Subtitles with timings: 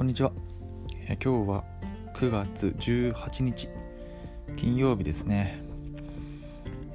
[0.00, 0.32] こんにちは、
[1.08, 1.62] 今日は
[2.14, 3.68] 9月18日
[4.56, 5.62] 金曜日ですね、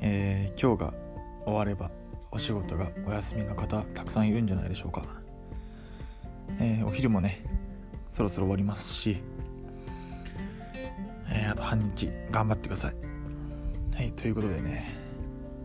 [0.02, 0.94] えー今日が
[1.46, 1.92] 終われば
[2.32, 5.06] お仕事がお休みの方たくさんいるんじゃないでしょうか、
[6.60, 7.46] えーお昼もね
[8.12, 9.22] そろそろ終わりますし、
[11.30, 12.96] えーあと半日頑張ってください。
[13.96, 14.96] はいということでね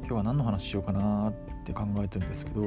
[0.01, 1.33] 今日は何の話しようかなっ
[1.65, 2.65] て考えてるんですけど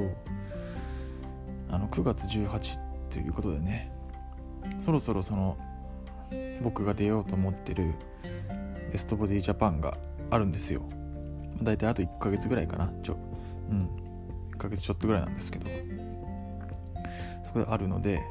[1.69, 2.79] あの9月18
[3.11, 3.93] ということでね
[4.83, 5.57] そろそろその
[6.61, 7.93] 僕が出ようと思ってる
[8.91, 9.97] ベストボディジャパンが
[10.29, 10.83] あるんですよ。
[11.61, 12.91] だいたいあと1ヶ月ぐらいかな。
[13.03, 13.17] ちょ
[13.69, 13.89] うん。
[14.53, 15.69] 1ヶ月ちょっとぐらいなんですけど。
[17.43, 18.21] そこであるので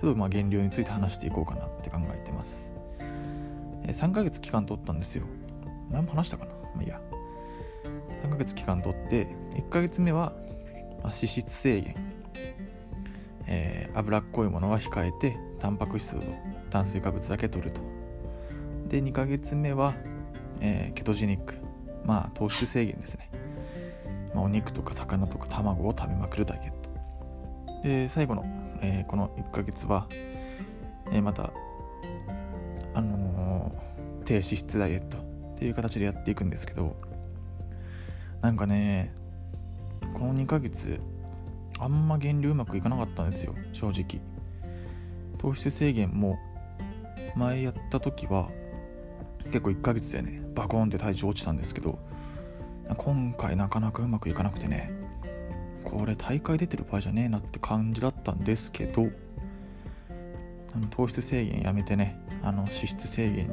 [0.00, 2.72] ちょっとまあ減量について話していこうかなって考えてます。
[3.86, 5.24] 3ヶ月期間取ったんですよ。
[5.90, 6.50] 前も話したかな？
[6.74, 7.00] まあいいや。
[8.24, 10.32] 3ヶ月期間取って1ヶ月目は、
[11.02, 11.94] 脂質制限。
[13.46, 16.22] えー脂っこいものは控えてタンパク質と
[16.68, 17.80] 炭水化物だけ取ると。
[18.86, 19.94] で2ヶ月目は、
[20.60, 21.54] えーケトジェニック。
[22.04, 23.30] まあ糖質制限ですね、
[24.34, 26.72] まあ、お肉とか魚とか卵を食べまくるダイエッ
[27.80, 27.82] ト。
[27.82, 28.44] で最後の、
[28.82, 30.06] えーこの1ヶ月は、
[31.10, 31.50] えーまた
[32.92, 33.72] あの
[34.26, 35.20] 低脂質ダイエットっ
[35.58, 36.94] ていう形でやっていくんですけど
[38.42, 39.14] なんかね
[40.12, 41.00] この2ヶ月
[41.78, 44.33] あんま減量うまくいかなかったんですよ正直。
[45.44, 46.38] 糖質制限も
[47.36, 48.48] 前やった時は
[49.44, 51.98] 結構1ヶ月でねバコーンって体重落ちたんですけど
[52.96, 54.90] 今回なかなかうまくいかなくてね
[55.84, 59.10] これ大会出てる場合じゃねえなって感じだったんですけど
[60.74, 63.50] あの糖質制限やめてねあの脂質制限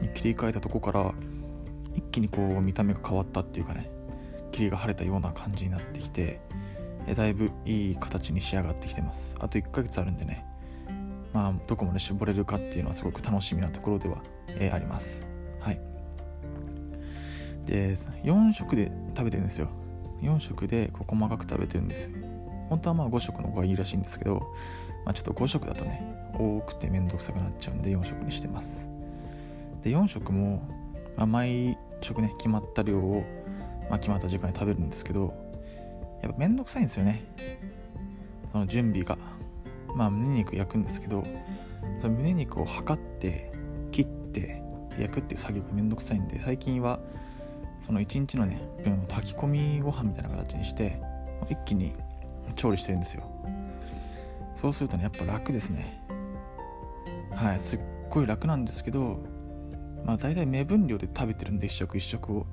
[0.00, 1.12] に切り替えたとこから
[1.94, 3.90] 一気にこう見た目が変わったっていうかね
[4.50, 6.40] 霧が晴れたような感じになってきて
[7.14, 9.36] だいぶいい形に仕上がってきてます。
[9.38, 10.46] あと1ヶ月あるんでね
[11.34, 15.26] まあどこまで絞れるかっていうのはすごく楽しみなところでは、えーあります。
[15.60, 15.80] はい。
[17.66, 19.68] で4食で食べてるんですよ。
[20.22, 22.08] 4食でこう細かく食べてるんです。
[22.08, 22.16] よ
[22.70, 24.54] 本当はまあ5食の方がいいらしいんですけど、
[25.04, 26.02] まあ、ちょっと5食だとね
[26.38, 28.88] 多くてめんどくさくなっちゃうんで4食にしてます。
[29.82, 30.62] で4食も、
[31.16, 33.24] まあ、毎食ね決まった量を、
[33.90, 35.34] まあ、決まった時間に食べるんですけど
[36.22, 37.24] やっぱめんどくさいんですよね。
[38.52, 39.18] その準備が。
[39.94, 41.24] まあ胸肉焼くんですけど
[42.00, 43.52] その胸肉を測って
[43.92, 44.62] 切って
[44.98, 47.00] 焼くっていう作業がめんどくさいんで最近は
[47.82, 51.00] その1日のね分を炊き込みご飯みたいな形にして
[51.48, 51.94] 一気に
[52.56, 53.22] 調理してるんですよ。
[54.54, 56.02] そうするとねやっぱ楽ですね。
[57.34, 59.18] はいすっごい楽なんですけど
[60.04, 62.46] まあ大体目分量で食べてるんで一食一食を。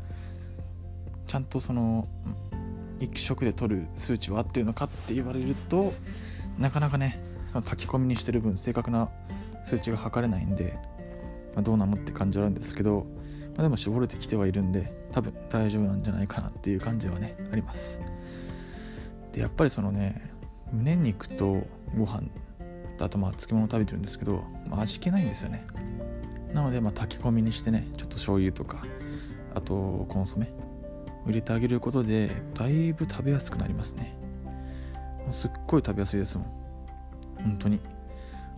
[1.27, 2.07] ちゃんとその
[2.99, 5.93] 1食で取る数値は合ってるのかって言われると
[6.59, 9.09] なかなかねその炊き込みにしてる分正確な
[9.65, 10.77] 数値が測れないんで、
[11.53, 13.05] まあどうなのって感じはあるんですけど、
[13.55, 17.99] まあ、でも絞れてきてはいるんで多分大丈夫なんじゃないかなっていう感じはねあります。
[19.33, 20.31] でやっぱりそのね
[20.71, 21.67] 胸肉と
[21.97, 22.23] ご飯
[22.99, 25.65] あとまあ漬物食べてるんですけど、まあ、味気ないんですよね。
[26.53, 28.83] なのでまあ炊き込みにしてねちょっと醤油とか
[29.53, 30.51] あとコンソメ
[31.25, 34.17] 入れてあげることでだいぶ食べやすくなりますね。
[35.31, 36.60] すっごい食べやすいですもん。
[37.43, 37.79] 本当に。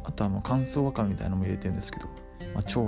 [0.05, 2.07] あとはもう乾燥わかめみたいなのも入れてるんですけど、
[2.53, 2.81] まあ、腸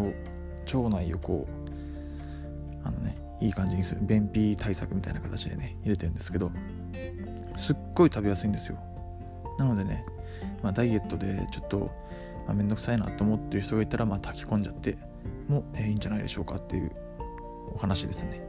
[0.78, 6.52] 腸内をこうあのねいい感じにする便秘対策みたいな形でね入れてるんですけど
[7.58, 8.78] すっごい食べやすいんですよ。
[9.58, 10.06] なのでね、
[10.62, 11.90] まあ、ダイエットでちょっと、
[12.46, 14.98] まあ、めんどくさいなと思ってる人がいたら、まあ、炊き込んじゃって
[15.48, 16.92] も、えいいんじゃないでしょうかっていう
[17.74, 18.42] お話ですね。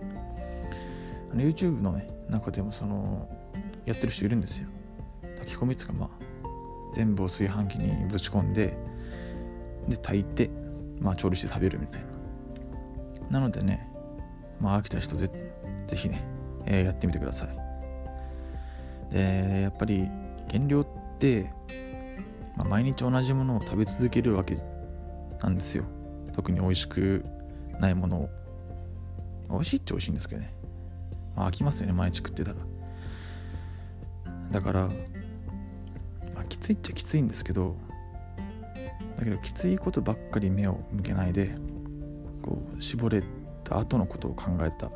[1.31, 3.29] あの YouTube のね中でもその
[3.85, 4.67] やってる人いるんですよ。
[5.39, 6.09] 炊き込みつかまあ
[6.97, 8.75] 全部を炊飯器にぶち込んで
[9.87, 10.51] で炊いて
[10.99, 12.01] まあ調理して食べるみたい
[13.31, 13.39] な。
[13.39, 13.87] なのでね
[14.61, 15.31] まあ飽きた人ぜ
[15.89, 16.25] ぜひね、
[16.65, 17.49] えーやってみてください。
[19.13, 20.09] でやっぱり
[20.49, 20.87] 減量っ
[21.19, 21.53] て、
[22.57, 24.57] まあ、毎日同じものを食べ続けるわけ
[25.43, 25.85] なんですよ。
[26.35, 27.25] 特に美味しく
[27.79, 28.31] ないものを。
[29.51, 30.53] 美味しいっちゃ美味しいんですけどね、
[31.37, 32.57] まあ、飽きますよね毎日食ってたら。
[34.51, 34.89] だから、
[36.49, 37.77] きついっちゃきついんですけど
[39.19, 41.55] だけどきついことばっかり目を向けないで
[42.43, 43.23] こう絞れ
[43.65, 44.91] た後のことを考えた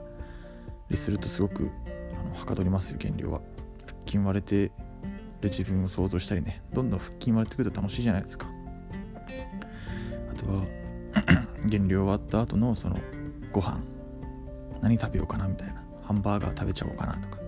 [0.91, 1.71] りするとすごく
[2.19, 3.41] あのはかどりますよ減量は。
[3.87, 4.73] 腹筋割れて
[5.41, 6.63] る自分を想像したりね。
[6.73, 8.47] どんどん腹筋割れてくると楽しいじゃないですか。
[10.31, 10.65] あとは
[11.67, 12.97] 減量終わった後のその
[13.53, 13.81] ご飯。
[14.81, 15.83] 何食べようかなみたいな。
[16.03, 17.39] ハンバーガー食べちゃおうかなとか。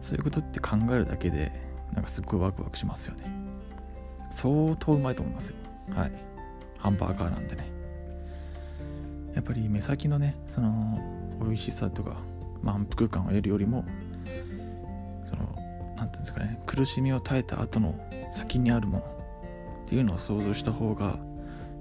[0.00, 1.52] そういうことって考えるだけで
[1.92, 3.24] なんかすっごいワクワクしますよね。
[4.30, 5.56] 相当うまいと思いますよ。
[5.90, 6.12] はい。
[6.78, 7.74] ハンバーガーなんでね。
[9.34, 10.98] やっぱり目先のねその
[11.40, 12.16] 美味しさとか
[12.62, 13.84] 満腹感を得るよりも
[15.28, 15.54] その
[15.96, 17.98] 何ていうんですかね苦しみを耐えた後の
[18.32, 19.04] 先にあるもの
[19.86, 21.18] っていうのを想像した方が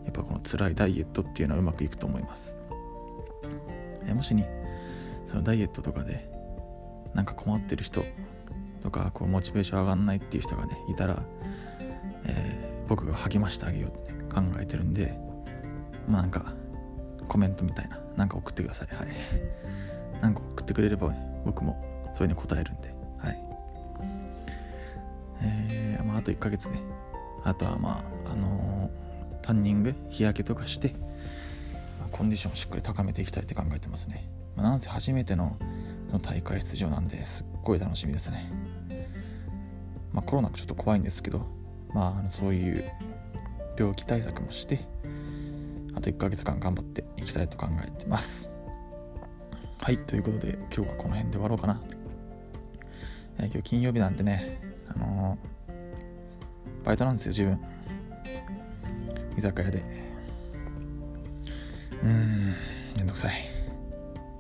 [0.04, 2.58] やっぱこの辛いダイエットっていうのはうまくいくと思います。
[4.06, 4.44] えもしに
[5.28, 6.30] そのダイエットとかで
[7.14, 8.04] なんか困ってる人
[8.84, 11.24] とかこうモチベーション上がんないっていう人がねいたら、
[12.26, 15.18] えー、僕が励ましてあげようって考えてるんで
[16.08, 16.54] まあなんか
[17.30, 18.96] コメントみたいななんか送ってください。
[18.96, 19.08] はい。
[20.22, 21.76] なんか送ってくれれば、ね僕も
[22.14, 23.44] それに答えるんではい。
[25.42, 26.80] えー、まああと1ヶ月ね。
[27.44, 30.96] あとはまああのー、タンニング日焼けとかして、
[32.12, 35.58] コンディションをしっかり高めていきたいって考えてますね、まあ、なんせ初めての
[36.22, 38.52] 大会出場なんですっごい楽しみですね。
[40.14, 41.46] まあコロナちょっと怖いんですけど
[41.94, 42.84] まああのそういう
[43.78, 44.86] 病気対策もして
[45.96, 48.52] あと1ヶ月間頑張っていきたいと考えてます。
[49.82, 51.82] はいということで今日はこの辺で終わろうかな、
[53.40, 57.60] えー、今日金曜日なんでねあのー、バイトなんですよ自分。
[59.38, 59.84] 居酒屋で。
[62.02, 62.56] うーん
[62.96, 63.54] めんどくさい。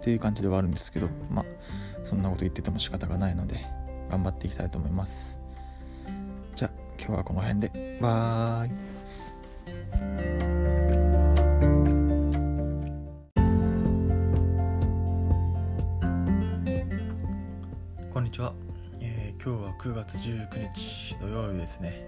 [0.04, 1.46] っていう感じではあるんですけどまあ
[2.04, 3.66] そんなこと言ってても仕方がないので
[4.12, 5.40] 頑張っていきたいと思います
[7.06, 8.00] 今日はこの辺で。
[8.02, 8.94] バーイ
[19.84, 22.08] 9月19日土曜日ですね、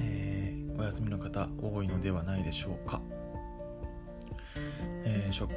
[0.00, 3.00] えー、お休みの方多いのではないでしょうか、
[5.04, 5.48] えー、食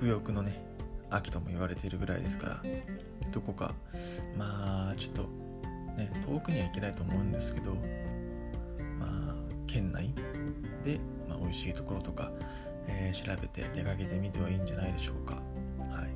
[0.00, 0.64] 欲のね
[1.10, 2.62] 秋とも言われているぐらいですから
[3.30, 3.74] どこか
[4.34, 5.41] まあちょっと
[5.96, 7.74] ね遠くには行けないと思うんですけど
[8.98, 9.34] まあ
[9.66, 10.12] 県内
[10.84, 10.98] で、
[11.28, 12.30] まあ、美味しいところとか、
[12.86, 15.34] えー、調べて出かけてみてはいいんじゃないでしょうか。
[15.90, 16.08] はい。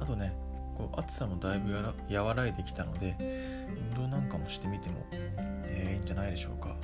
[0.00, 0.34] あとね
[0.74, 1.74] こう暑さもだいぶ
[2.10, 3.16] 和らいできたので
[3.94, 6.74] 運動なんかもしてみても、えー、いいんじゃないでしょうか、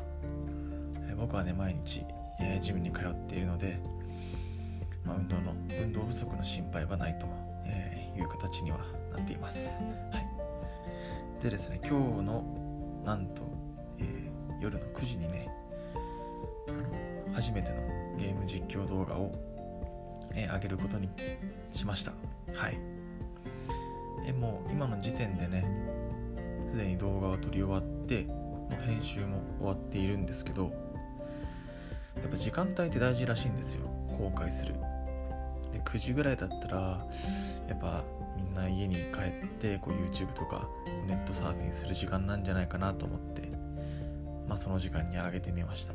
[1.08, 2.04] えー、僕はね毎日、
[2.40, 3.80] えー、ジムに通っているので、
[5.04, 7.26] まあ、運動の運動不足の心配はないと、
[7.66, 8.78] えいう形には
[9.16, 9.67] なっています、
[11.42, 13.42] でですね今日のなんと、
[13.98, 14.30] え
[14.60, 15.48] 夜の9時にね
[17.32, 17.76] 初めての
[18.18, 19.32] ゲーム実況動画を、
[20.34, 21.08] え上げることに
[21.72, 22.12] しました。
[22.54, 22.78] はい。
[24.26, 25.64] でもう今の時点でね
[26.70, 30.64] すでに動画は撮り終わってもう編集も終わっているんですけど
[32.16, 33.88] やっぱ時間帯って大事らしいんですよ。
[34.18, 34.74] 公開する。
[35.72, 37.06] で9時ぐらいだったら
[37.68, 38.04] やっぱ
[38.36, 40.68] みんな家に帰ってこう YouTube とか
[41.06, 43.50] ネットサーフィンする時間なんじゃないかなと思って
[44.48, 45.94] まあその時間に上げてみました。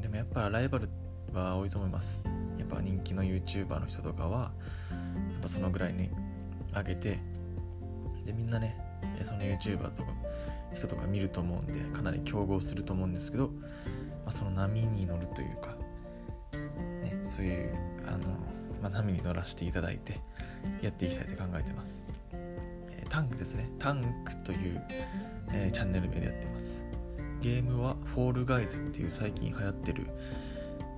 [0.00, 0.88] でもやっぱライバル
[1.32, 2.22] は多いと思います。
[2.58, 4.52] やっぱ人気の YouTuber の人とかは
[4.90, 6.10] やっぱそのぐらいに
[6.74, 7.18] 上げて
[8.24, 8.76] でみんなね
[9.22, 10.08] その YouTuber とか
[10.74, 13.52] 人とか見ると思うんでかなり競合すると思うんですけど、ま
[14.26, 15.76] あ、その波に乗るというか、
[17.02, 17.74] ね、そういう
[18.06, 18.26] あの、
[18.82, 20.20] まあ、波に乗らせていただいて
[20.82, 23.70] やっていきたいと考えてます、えー、タンクですね。
[23.78, 24.82] タンクという、
[25.52, 26.84] えー、チャンネル名でやってます。
[27.40, 30.06] ゲームはフォールガイズっていう最近流行ってる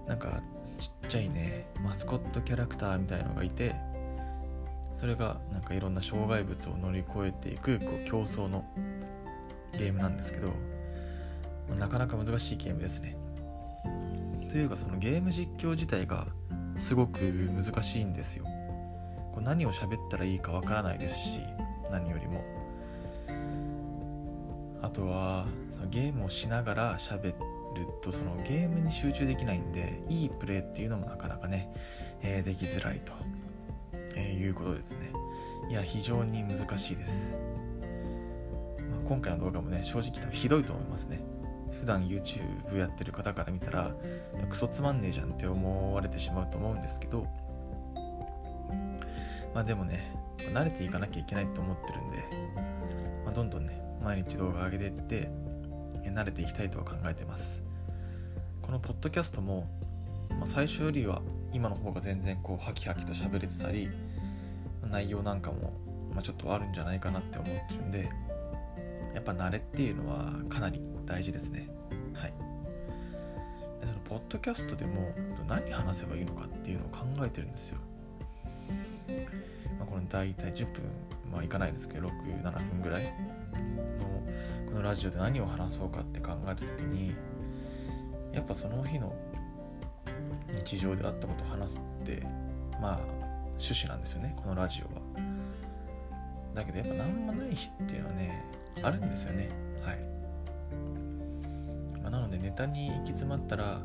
[0.07, 0.41] なんか
[0.79, 3.77] ちっちゃいねマスコットキャラクターみたいのがいて
[4.97, 8.65] それがなんかいろんな障害物を乗り越えていくこう競争の
[9.73, 10.53] ゲームなんですけど
[11.77, 13.17] なかなか難しいゲームですね。
[14.49, 16.27] というかそのゲーム実況自体が
[16.81, 18.45] すごく難しいんですよ。
[19.33, 21.41] こう何を喋ったらいいかわからないですし
[21.91, 22.43] 何よりも。
[24.83, 27.35] あとはそのゲームをしながら喋る
[28.03, 31.71] とそのゲームに集中できないんでいいプレーっていうのもなかなかね、
[32.23, 33.13] えー、できづらいと
[34.17, 35.13] えー、いうことですね。
[35.69, 37.39] いや非常に難しいです、
[39.05, 41.21] 今回の動画もね正直ひどいと思いますね。
[41.73, 43.93] 普段 YouTube やってる方から見たら
[44.49, 47.27] クソつまんねえじゃんって思われてしまうと思うんですけど
[49.55, 50.15] まあでもね
[50.53, 52.17] 慣れていかなきゃいけないと思ってるんで、
[53.25, 55.31] まあ、どんどんね毎日動画上げていって
[56.05, 57.63] 慣れていきたいとは考えてます。
[58.63, 59.67] このポッドキャストも、
[60.31, 61.23] まあ、最初よりは
[61.53, 63.91] 今の方が全然こうハキハキと喋れてたり
[64.89, 65.73] 内容なんかも、
[66.15, 68.09] まあ、ちょっとあるんじゃないかなって思ってるんで
[69.13, 70.81] やっぱ慣れっていうのはかなり
[71.11, 71.69] 大事ですね。
[72.15, 72.33] はい。
[73.81, 75.13] でそのポッドキャストでも
[75.49, 77.79] 何話せばいいのかっていうのを考えてるんですよ、
[79.79, 80.83] まあ、この大体10分
[81.33, 83.11] まあいかないですけど67分ぐらいの
[84.67, 87.15] このラジオで何を話そうかって考えた時に
[88.33, 89.13] やっぱその日の
[90.65, 92.23] 日常であったことを話すって
[92.81, 93.01] まあ
[93.59, 95.01] 趣旨なんですよねこのラジオは。
[96.55, 98.45] だけどやっぱ何もない日っていうのはね
[98.83, 99.49] あるんですよね、
[102.11, 102.21] な。
[102.21, 103.81] のでネタに行き詰まったら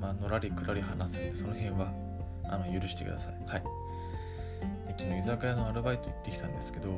[0.00, 1.92] まあのらりくらり話すんでその辺は
[2.44, 3.34] あの許してください。
[3.46, 3.62] はい。
[4.98, 6.88] 昨日居酒屋のアルバイト行ってきたんですけど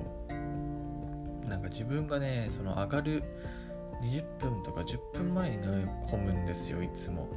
[1.48, 3.22] なんか自分がねその上がる
[4.02, 7.28] 20分とか10分前に飲み込むんですよいつも。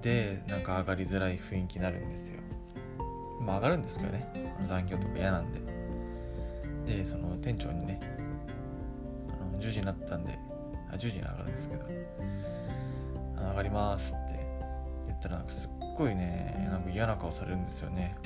[0.00, 2.40] でなんか上がりづらい雰囲気になるんですよ。
[3.40, 4.26] まあ上がるんですけどね。
[4.64, 5.60] 残業とか嫌なんで。
[6.86, 8.00] でその店長にね
[9.40, 10.36] あの10時になったんで
[10.92, 11.86] あ10時に上がるんですけど
[13.36, 14.46] 上がりますって
[15.06, 18.16] 言ったらなんかすっごいねなんか嫌な顔されるんですよね。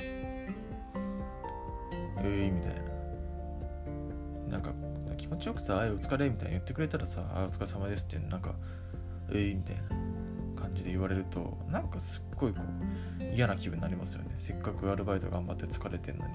[2.23, 2.81] ういみたいな。
[4.49, 4.71] なんか
[5.17, 8.55] 気持ちよくさ「あいお疲れ」みたいに言ってくれたらさ「あお疲れ様です」ってなんか
[9.29, 12.61] 「うい」みたいな感じで言われるとなんかすっごいこ
[13.19, 14.35] う嫌な気分になりますよね。
[14.39, 16.33] せっかくアルバイト頑張って疲れてんのに。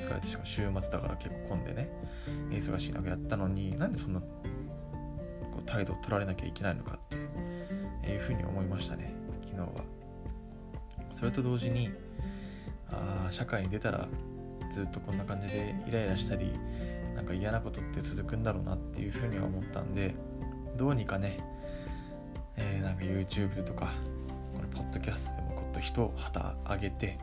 [0.00, 1.90] 疲れてしかも週末だから結構混んでね
[2.50, 4.22] 忙しい中やったのになんでそんな
[5.70, 6.98] 態度を取られなきゃいけないのかっ
[8.02, 9.68] ていうふうに思いましたね昨日は。
[11.14, 11.90] それと同時に
[12.90, 14.08] あ社会に出たら
[14.72, 16.52] ずっとこんな感じでイライラしたり
[17.14, 20.14] なんか嫌なことって続くんだろうなっていうふうには思ったんで
[20.76, 21.40] どうにかね、
[22.56, 23.92] えー、なんか YouTube とか
[24.54, 27.18] これポッドキャストでもこっと人を旗上げて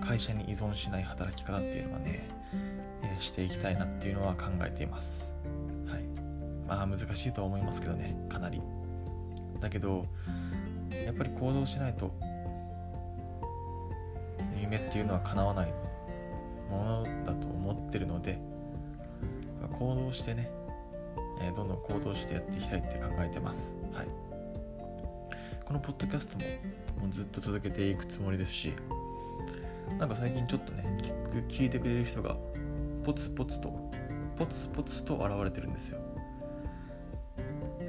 [0.00, 2.28] 会社に依存しない働き方っていうのはね、
[3.02, 5.29] えー、していきたいなっていうのは考えています。
[6.70, 8.62] まあ難しいとは思いますけどねかなり。
[9.58, 10.06] だけど
[11.04, 12.14] やっぱり行動しないと
[14.56, 15.74] 夢っていうのは叶わない
[16.70, 18.38] ものだと思ってるので
[19.78, 20.50] 行動してね、
[21.42, 23.74] え、どんどん行動してやっていきたいって考えてます。
[23.92, 24.06] はい。
[25.64, 26.44] このポッドキャストも
[27.00, 28.72] もうずっと続けていくつもりですし
[29.98, 32.36] なんか最近ちょっとね聞く聞いてくれる人が
[33.04, 33.90] ポツポツと
[34.36, 36.09] ポツポツと現れてるんですよ。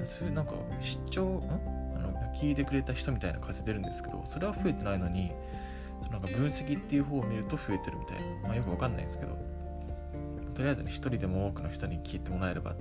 [0.05, 1.96] それなんか視聴ん？
[1.96, 5.31] あの聞いてくれた人みたいな数出るんですけどそれは増えてないのに
[6.12, 9.38] なんか分析っていう方を見ると増えてるみたいな、まあ、よくわかんないんですけど。
[10.53, 12.75] とりあえずね一人でも多くの人に聞いてもらえれば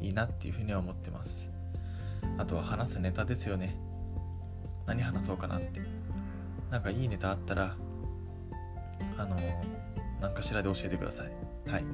[0.00, 1.50] いいなっていうふうには思ってます。
[2.38, 3.76] あとは話すネタですよね。
[4.86, 5.82] 何話そうかなって。
[6.70, 7.76] なんかいいネタあったら
[9.18, 9.36] あの
[10.20, 11.70] 何かしらで教えてください。
[11.70, 11.84] はい。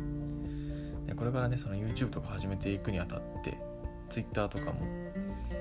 [1.07, 3.59] でこれからねその YouTube とか始めていくにあたって
[4.13, 4.75] Twitter とかも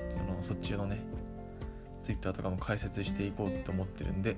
[0.10, 1.00] そのそっちのね
[2.04, 4.36] Twitter とかも解説していこうと思ってるんで、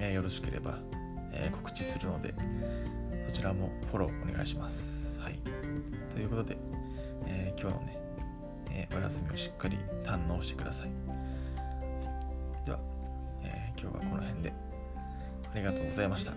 [0.00, 0.78] えー、よろしければ、
[1.32, 2.34] えー、告知するので
[3.28, 5.18] そちらもフォローお願いします。
[5.20, 5.38] はい。
[6.12, 6.56] ということで、
[7.26, 7.98] えー、今日のね、
[8.70, 10.88] えお休みをしっかり堪能してください。
[12.64, 12.78] では、
[13.42, 14.52] え今日はこの辺で
[15.52, 16.32] ありがとうございました。